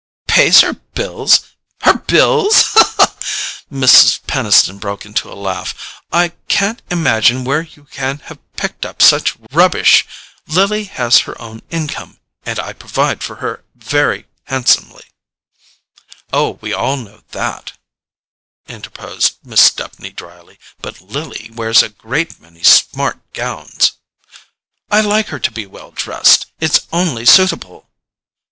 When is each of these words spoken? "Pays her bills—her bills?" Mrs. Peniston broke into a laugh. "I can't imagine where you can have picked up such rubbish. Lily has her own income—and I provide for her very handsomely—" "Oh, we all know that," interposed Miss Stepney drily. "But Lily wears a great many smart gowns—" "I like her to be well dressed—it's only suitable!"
"Pays 0.27 0.61
her 0.61 0.73
bills—her 0.73 1.93
bills?" 1.93 2.73
Mrs. 3.71 4.19
Peniston 4.25 4.79
broke 4.79 5.05
into 5.05 5.31
a 5.31 5.35
laugh. 5.37 6.01
"I 6.11 6.29
can't 6.47 6.81
imagine 6.89 7.43
where 7.43 7.61
you 7.61 7.83
can 7.83 8.17
have 8.25 8.39
picked 8.57 8.83
up 8.83 8.99
such 8.99 9.35
rubbish. 9.51 10.07
Lily 10.47 10.85
has 10.85 11.19
her 11.29 11.39
own 11.39 11.61
income—and 11.69 12.59
I 12.59 12.73
provide 12.73 13.21
for 13.21 13.35
her 13.45 13.63
very 13.75 14.25
handsomely—" 14.45 15.03
"Oh, 16.33 16.57
we 16.61 16.73
all 16.73 16.97
know 16.97 17.21
that," 17.29 17.73
interposed 18.67 19.35
Miss 19.45 19.61
Stepney 19.61 20.09
drily. 20.09 20.57
"But 20.81 20.99
Lily 20.99 21.51
wears 21.53 21.83
a 21.83 21.89
great 21.89 22.39
many 22.41 22.63
smart 22.63 23.19
gowns—" 23.33 23.91
"I 24.89 25.01
like 25.01 25.27
her 25.27 25.37
to 25.39 25.51
be 25.51 25.67
well 25.67 25.91
dressed—it's 25.91 26.87
only 26.91 27.23
suitable!" 27.23 27.87